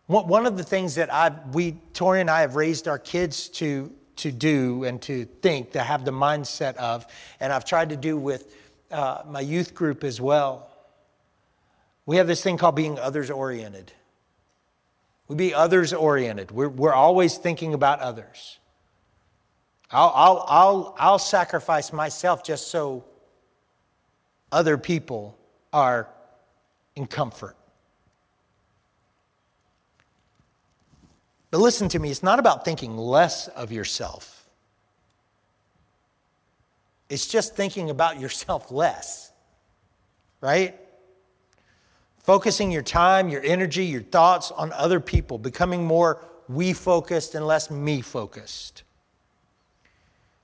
[0.09, 3.92] One of the things that I, we, Tori and I, have raised our kids to,
[4.16, 7.06] to do and to think, to have the mindset of,
[7.38, 8.52] and I've tried to do with
[8.90, 10.69] uh, my youth group as well,
[12.11, 13.92] we have this thing called being others oriented.
[15.29, 16.51] We be others oriented.
[16.51, 18.59] We're, we're always thinking about others.
[19.92, 23.05] I'll, I'll, I'll, I'll sacrifice myself just so
[24.51, 25.38] other people
[25.73, 26.09] are
[26.96, 27.55] in comfort.
[31.53, 34.49] But listen to me, it's not about thinking less of yourself.
[37.09, 39.31] It's just thinking about yourself less,
[40.40, 40.77] right?
[42.31, 47.45] Focusing your time, your energy, your thoughts on other people, becoming more we focused and
[47.45, 48.85] less me focused.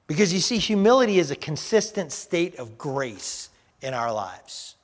[0.08, 3.50] Because you see, humility is a consistent state of grace
[3.82, 4.74] in our lives.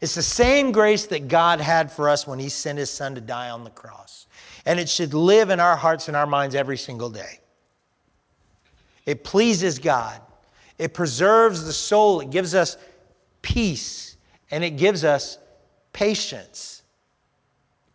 [0.00, 3.20] It's the same grace that God had for us when He sent His Son to
[3.20, 4.26] die on the cross.
[4.64, 7.40] And it should live in our hearts and our minds every single day.
[9.04, 10.18] It pleases God,
[10.78, 12.78] it preserves the soul, it gives us
[13.42, 14.16] peace,
[14.50, 15.36] and it gives us
[15.98, 16.84] patience.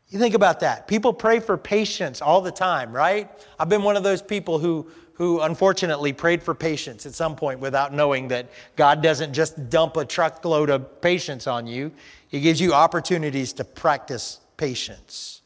[0.10, 0.90] You think about that.
[0.90, 3.32] People pray for patience all the time, right?
[3.58, 7.60] I've been one of those people who who unfortunately prayed for patience at some point
[7.60, 11.94] without knowing that God doesn't just dump a truckload of patience on you,
[12.28, 15.42] He gives you opportunities to practice patience.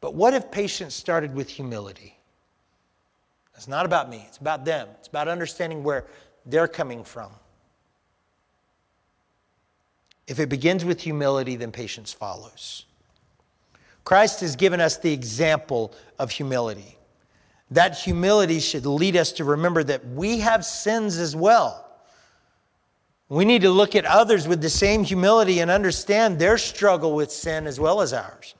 [0.00, 2.18] But what if patience started with humility?
[3.56, 4.86] It's not about me, it's about them.
[5.00, 6.04] It's about understanding where
[6.46, 7.32] they're coming from.
[10.26, 12.86] If it begins with humility, then patience follows.
[14.04, 16.98] Christ has given us the example of humility.
[17.70, 21.90] That humility should lead us to remember that we have sins as well.
[23.28, 27.32] We need to look at others with the same humility and understand their struggle with
[27.32, 28.54] sin as well as ours.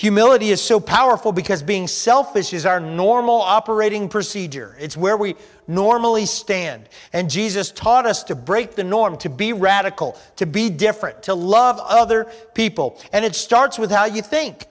[0.00, 4.74] Humility is so powerful because being selfish is our normal operating procedure.
[4.80, 5.34] It's where we
[5.68, 6.88] normally stand.
[7.12, 11.34] And Jesus taught us to break the norm, to be radical, to be different, to
[11.34, 12.98] love other people.
[13.12, 14.64] And it starts with how you think.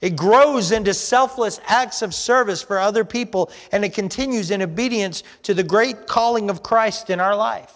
[0.00, 5.24] It grows into selfless acts of service for other people, and it continues in obedience
[5.42, 7.74] to the great calling of Christ in our life.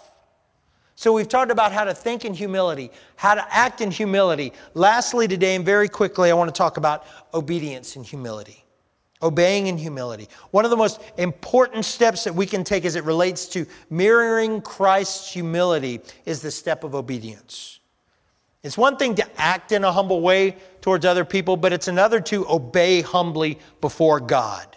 [0.99, 4.51] So, we've talked about how to think in humility, how to act in humility.
[4.73, 7.05] Lastly, today, and very quickly, I want to talk about
[7.35, 8.65] obedience in humility.
[9.21, 10.27] Obeying in humility.
[10.49, 14.59] One of the most important steps that we can take as it relates to mirroring
[14.59, 17.79] Christ's humility is the step of obedience.
[18.63, 22.19] It's one thing to act in a humble way towards other people, but it's another
[22.21, 24.76] to obey humbly before God.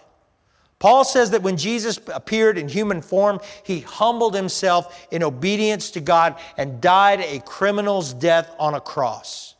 [0.81, 6.01] Paul says that when Jesus appeared in human form, he humbled himself in obedience to
[6.01, 9.53] God and died a criminal's death on a cross.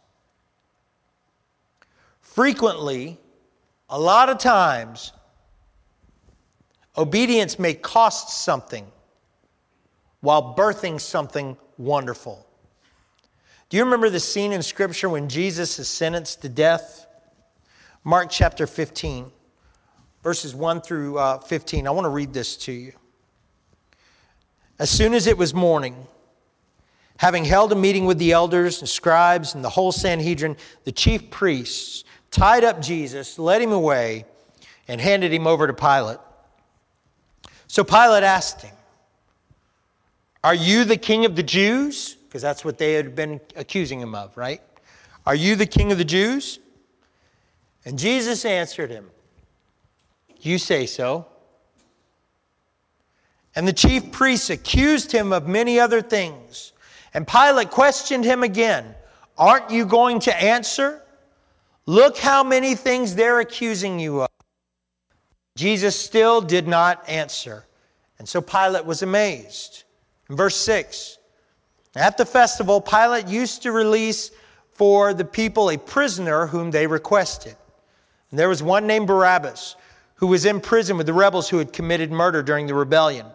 [2.22, 3.20] Frequently,
[3.88, 5.14] a lot of times,
[6.98, 8.88] obedience may cost something
[10.22, 12.48] while birthing something wonderful.
[13.70, 17.06] Do you remember the scene in Scripture when Jesus is sentenced to death?
[18.04, 19.32] Mark chapter 15,
[20.24, 21.88] verses 1 through uh, 15.
[21.88, 22.94] I want to read this to you.
[24.80, 26.08] As soon as it was morning,
[27.18, 31.30] having held a meeting with the elders and scribes and the whole Sanhedrin, the chief
[31.30, 34.26] priests tied up Jesus, led him away,
[34.88, 36.20] and handed him over to Pilate.
[37.68, 38.76] So Pilate asked him,
[40.44, 42.18] Are you the king of the Jews?
[42.32, 44.62] because that's what they had been accusing him of, right?
[45.26, 46.60] Are you the king of the Jews?
[47.84, 49.10] And Jesus answered him,
[50.42, 51.28] You say so.
[53.56, 56.74] And the chief priests accused him of many other things.
[57.14, 58.96] And Pilate questioned him again
[59.38, 61.02] Aren't you going to answer?
[61.86, 64.30] Look how many things they're accusing you of.
[65.56, 67.66] Jesus still did not answer.
[68.20, 69.84] And so Pilate was amazed.
[70.30, 71.18] In verse 6,
[71.96, 74.32] at the festival, Pilate used to release
[74.70, 77.56] for the people a prisoner whom they requested.
[78.30, 79.76] And there was one named Barabbas
[80.22, 83.26] who was in prison with the rebels who had committed murder during the rebellion.
[83.26, 83.34] And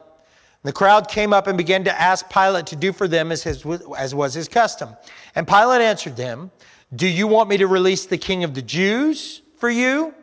[0.62, 3.66] the crowd came up and began to ask Pilate to do for them as, his,
[3.98, 4.96] as was his custom.
[5.34, 6.52] And Pilate answered them,
[6.94, 10.14] Do you want me to release the king of the Jews for you?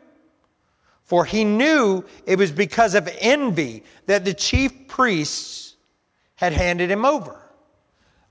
[1.02, 5.76] For he knew it was because of envy that the chief priests
[6.36, 7.38] had handed him over.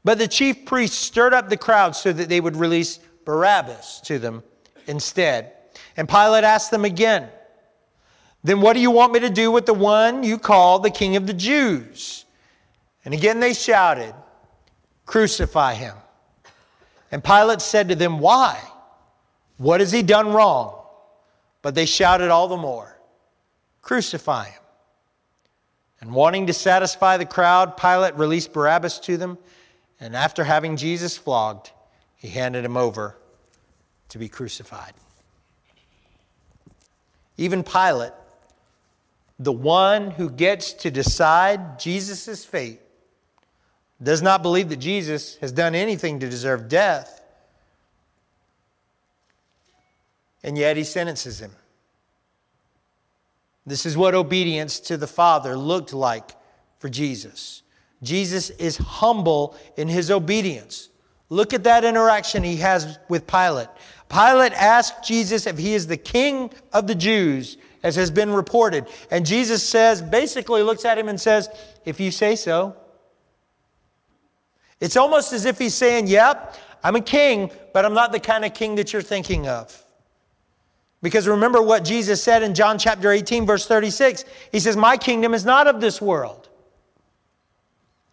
[0.04, 4.18] But the chief priests stirred up the crowd so that they would release Barabbas to
[4.18, 4.42] them
[4.88, 5.54] instead.
[5.96, 7.30] And Pilate asked them again,
[8.44, 11.16] Then what do you want me to do with the one you call the king
[11.16, 12.26] of the Jews?
[13.06, 14.14] And again they shouted,
[15.06, 15.96] Crucify him.
[17.12, 18.60] And Pilate said to them, Why?
[19.58, 20.80] What has he done wrong?
[21.62, 22.98] But they shouted all the more,
[23.82, 24.62] Crucify him.
[26.02, 29.38] And wanting to satisfy the crowd, Pilate released Barabbas to them
[30.04, 31.72] and after having Jesus flogged,
[32.18, 33.16] he handed him over
[34.10, 34.92] to be crucified.
[37.38, 38.12] Even Pilate,
[39.40, 42.80] the one who gets to decide Jesus' fate,
[44.02, 47.24] does not believe that Jesus has done anything to deserve death.
[50.44, 51.52] and yet he sentences him.
[53.66, 56.32] This is what obedience to the Father looked like
[56.80, 57.64] for Jesus.
[58.02, 60.90] Jesus is humble in his obedience.
[61.30, 63.70] Look at that interaction he has with Pilate.
[64.10, 68.88] Pilate asked Jesus if he is the king of the Jews, as has been reported.
[69.12, 71.50] And Jesus says, basically looks at him and says,
[71.86, 72.76] If you say so.
[74.80, 78.46] It's almost as if he's saying, Yep, I'm a king, but I'm not the kind
[78.46, 79.84] of king that you're thinking of.
[81.02, 84.24] Because remember what Jesus said in John chapter 18, verse 36.
[84.52, 86.50] He says, My kingdom is not of this world.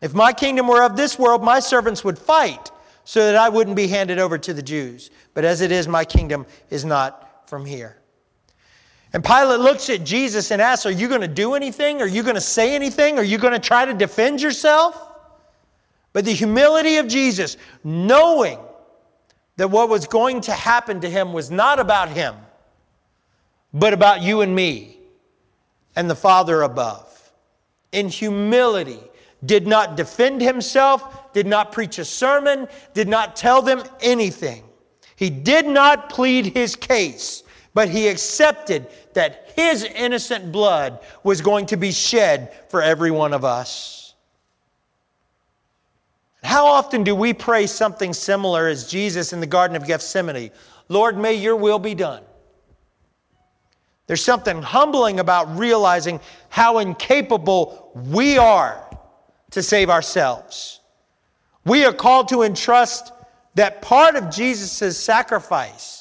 [0.00, 2.70] If my kingdom were of this world, my servants would fight
[3.04, 5.10] so that I wouldn't be handed over to the Jews.
[5.34, 7.99] But as it is, my kingdom is not from here.
[9.12, 12.00] And Pilate looks at Jesus and asks, Are you going to do anything?
[12.00, 13.18] Are you going to say anything?
[13.18, 15.08] Are you going to try to defend yourself?
[16.12, 18.58] But the humility of Jesus, knowing
[19.56, 22.34] that what was going to happen to him was not about him,
[23.72, 24.98] but about you and me
[25.96, 27.06] and the Father above.
[27.92, 29.00] In humility,
[29.44, 34.64] did not defend himself, did not preach a sermon, did not tell them anything.
[35.16, 37.42] He did not plead his case,
[37.74, 43.32] but he accepted that his innocent blood was going to be shed for every one
[43.32, 44.14] of us.
[46.42, 50.50] How often do we pray something similar as Jesus in the Garden of Gethsemane?
[50.88, 52.22] Lord, may your will be done.
[54.06, 58.84] There's something humbling about realizing how incapable we are
[59.52, 60.80] to save ourselves.
[61.64, 63.12] We are called to entrust
[63.54, 65.99] that part of Jesus' sacrifice.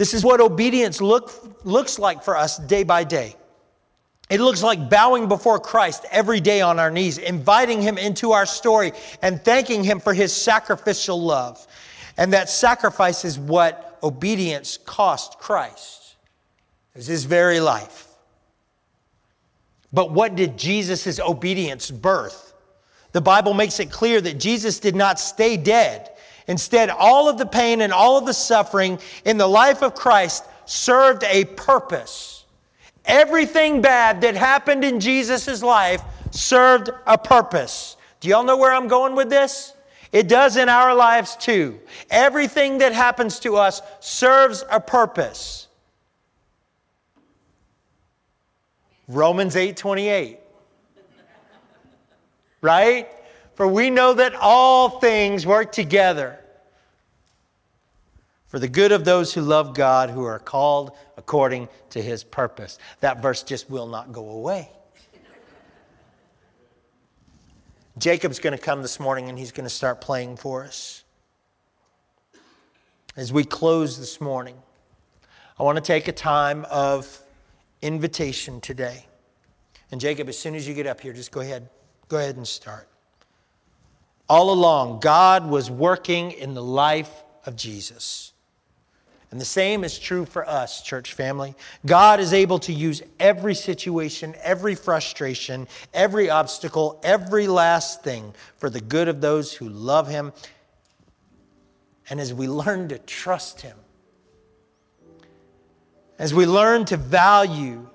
[0.00, 1.30] This is what obedience look,
[1.62, 3.36] looks like for us day by day.
[4.30, 8.46] It looks like bowing before Christ every day on our knees, inviting Him into our
[8.46, 11.66] story, and thanking Him for His sacrificial love.
[12.16, 16.16] And that sacrifice is what obedience cost Christ.
[16.94, 18.06] It was His very life.
[19.92, 22.54] But what did Jesus' obedience birth?
[23.12, 26.08] The Bible makes it clear that Jesus did not stay dead.
[26.50, 30.44] Instead, all of the pain and all of the suffering in the life of Christ
[30.64, 32.44] served a purpose.
[33.04, 37.96] Everything bad that happened in Jesus' life served a purpose.
[38.18, 39.74] Do y'all know where I'm going with this?
[40.10, 41.78] It does in our lives too.
[42.10, 45.68] Everything that happens to us serves a purpose.
[49.06, 50.38] Romans 8:28.
[52.60, 53.08] right?
[53.54, 56.39] For we know that all things work together
[58.50, 62.78] for the good of those who love God, who are called according to his purpose.
[62.98, 64.68] That verse just will not go away.
[67.96, 71.04] Jacob's going to come this morning and he's going to start playing for us.
[73.16, 74.56] As we close this morning,
[75.58, 77.20] I want to take a time of
[77.82, 79.06] invitation today.
[79.92, 81.68] And Jacob, as soon as you get up here, just go ahead.
[82.08, 82.88] Go ahead and start.
[84.28, 88.29] All along, God was working in the life of Jesus.
[89.30, 91.54] And the same is true for us, church family.
[91.86, 98.68] God is able to use every situation, every frustration, every obstacle, every last thing for
[98.68, 100.32] the good of those who love Him.
[102.08, 103.76] And as we learn to trust Him,
[106.18, 107.88] as we learn to value,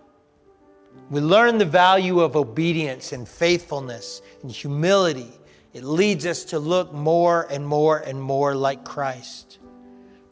[1.09, 5.31] we learn the value of obedience and faithfulness and humility.
[5.73, 9.59] It leads us to look more and more and more like Christ.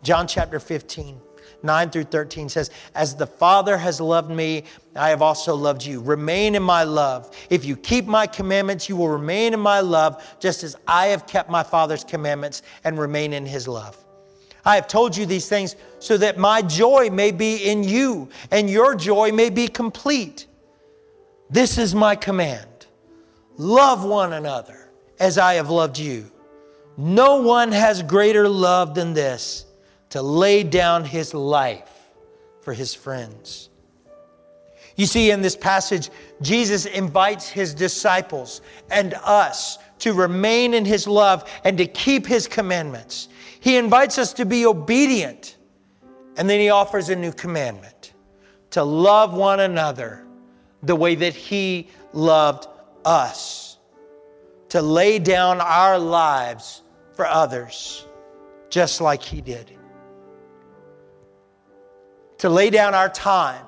[0.04, 1.20] John chapter 15,
[1.64, 6.02] 9 through 13 says, As the Father has loved me, I have also loved you.
[6.02, 7.34] Remain in my love.
[7.50, 11.26] If you keep my commandments, you will remain in my love, just as I have
[11.26, 13.98] kept my Father's commandments and remain in his love.
[14.66, 18.70] I have told you these things so that my joy may be in you and
[18.70, 20.48] your joy may be complete.
[21.50, 22.68] This is my command
[23.58, 24.90] love one another
[25.20, 26.32] as I have loved you.
[26.98, 29.66] No one has greater love than this
[30.14, 32.12] to lay down his life
[32.62, 33.72] for his friends.
[34.96, 38.62] You see, in this passage, Jesus invites his disciples
[38.92, 43.28] and us to remain in his love and to keep his commandments.
[43.60, 45.58] He invites us to be obedient.
[46.38, 48.14] And then he offers a new commandment
[48.70, 50.28] to love one another
[50.84, 52.68] the way that he loved
[53.04, 53.80] us,
[54.70, 56.84] to lay down our lives
[57.14, 58.06] for others,
[58.70, 59.73] just like he did,
[62.44, 63.66] to lay down our time,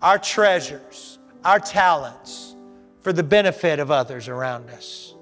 [0.00, 2.54] our treasures, our talents
[3.00, 5.16] for the benefit of others around us.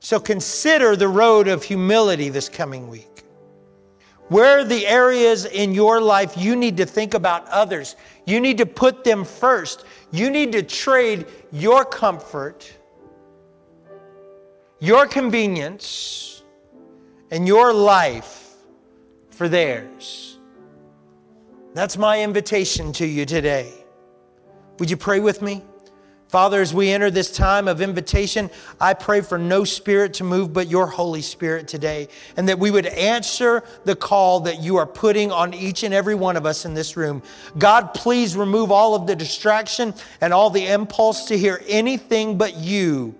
[0.00, 3.22] So consider the road of humility this coming week.
[4.26, 7.94] Where are the areas in your life you need to think about others?
[8.26, 9.84] You need to put them first.
[10.10, 12.68] You need to trade your comfort,
[14.80, 16.42] your convenience,
[17.30, 18.41] and your life
[19.42, 20.38] for theirs.
[21.74, 23.72] That's my invitation to you today.
[24.78, 25.64] Would you pray with me?
[26.28, 30.52] Father, as we enter this time of invitation, I pray for no spirit to move
[30.52, 34.86] but your Holy Spirit today, and that we would answer the call that you are
[34.86, 37.20] putting on each and every one of us in this room.
[37.58, 42.56] God, please remove all of the distraction and all the impulse to hear anything but
[42.58, 43.16] you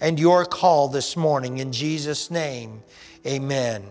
[0.00, 1.58] and your call this morning.
[1.58, 2.82] In Jesus' name,
[3.26, 3.84] amen.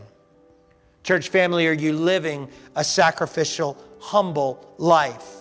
[1.06, 5.36] Church family, are you living a sacrificial, humble life?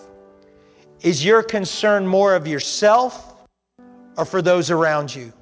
[1.01, 3.33] Is your concern more of yourself
[4.15, 5.33] or for those around you?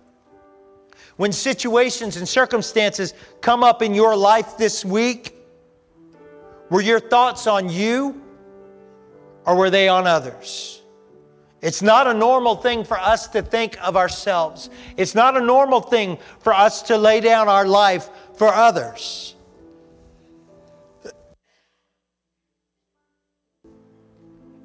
[1.18, 5.36] When situations and circumstances come up in your life this week,
[6.70, 8.24] were your thoughts on you
[9.46, 10.82] or were they on others?
[11.62, 14.70] It's not a normal thing for us to think of ourselves.
[14.96, 19.36] It's not a normal thing for us to lay down our life for others.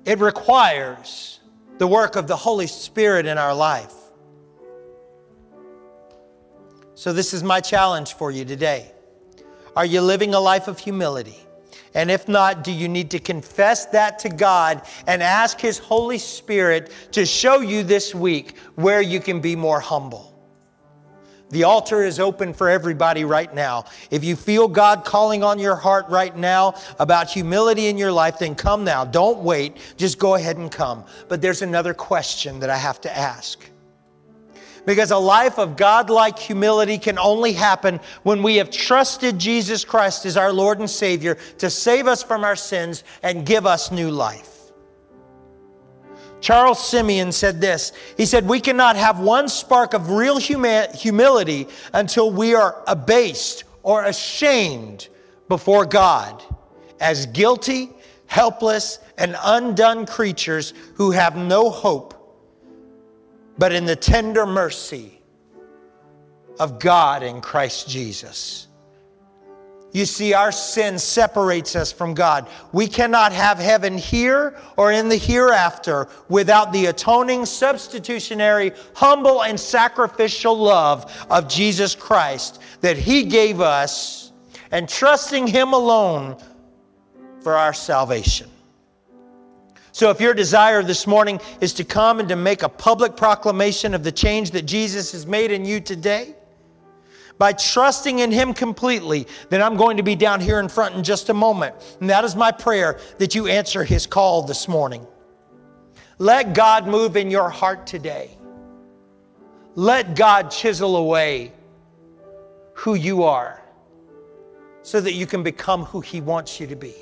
[0.08, 1.38] It requires
[1.76, 3.92] the work of the Holy Spirit in our life.
[6.94, 8.90] So, this is my challenge for you today.
[9.76, 11.36] Are you living a life of humility?
[11.92, 16.16] And if not, do you need to confess that to God and ask His Holy
[16.16, 20.37] Spirit to show you this week where you can be more humble?
[21.50, 23.86] The altar is open for everybody right now.
[24.10, 28.38] If you feel God calling on your heart right now about humility in your life,
[28.38, 29.04] then come now.
[29.04, 29.78] Don't wait.
[29.96, 31.04] Just go ahead and come.
[31.28, 33.58] But there's another question that I have to ask.
[34.84, 40.24] Because a life of God-like humility can only happen when we have trusted Jesus Christ
[40.24, 44.10] as our Lord and Savior to save us from our sins and give us new
[44.10, 44.57] life.
[46.40, 51.68] Charles Simeon said this He said, We cannot have one spark of real huma- humility
[51.92, 55.08] until we are abased or ashamed
[55.48, 56.42] before God
[57.00, 57.90] as guilty,
[58.26, 62.14] helpless, and undone creatures who have no hope
[63.58, 65.20] but in the tender mercy
[66.60, 68.67] of God in Christ Jesus.
[69.92, 72.48] You see, our sin separates us from God.
[72.72, 79.58] We cannot have heaven here or in the hereafter without the atoning, substitutionary, humble, and
[79.58, 84.32] sacrificial love of Jesus Christ that He gave us
[84.70, 86.36] and trusting Him alone
[87.40, 88.50] for our salvation.
[89.92, 93.94] So, if your desire this morning is to come and to make a public proclamation
[93.94, 96.34] of the change that Jesus has made in you today,
[97.38, 101.04] by trusting in Him completely, then I'm going to be down here in front in
[101.04, 101.74] just a moment.
[102.00, 105.06] And that is my prayer that you answer His call this morning.
[106.18, 108.36] Let God move in your heart today.
[109.76, 111.52] Let God chisel away
[112.74, 113.62] who you are
[114.82, 116.94] so that you can become who He wants you to be,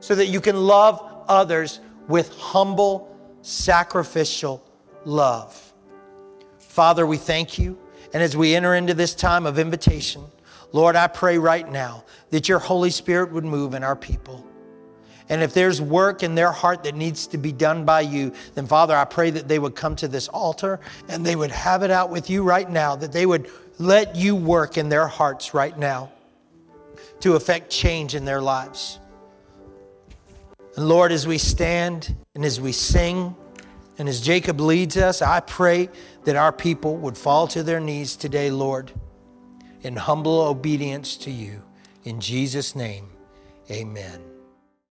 [0.00, 4.64] so that you can love others with humble, sacrificial
[5.04, 5.72] love.
[6.58, 7.78] Father, we thank you
[8.16, 10.24] and as we enter into this time of invitation,
[10.72, 14.42] Lord, I pray right now that your Holy Spirit would move in our people.
[15.28, 18.66] And if there's work in their heart that needs to be done by you, then
[18.66, 21.90] Father, I pray that they would come to this altar and they would have it
[21.90, 25.78] out with you right now, that they would let you work in their hearts right
[25.78, 26.10] now
[27.20, 28.98] to affect change in their lives.
[30.74, 33.36] And Lord, as we stand and as we sing,
[33.98, 35.88] and as Jacob leads us, I pray
[36.26, 38.90] that our people would fall to their knees today, Lord,
[39.82, 41.62] in humble obedience to you.
[42.02, 43.08] In Jesus' name,
[43.70, 44.25] amen.